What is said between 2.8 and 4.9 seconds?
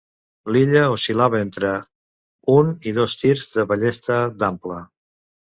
i dos tirs de ballesta d'ample.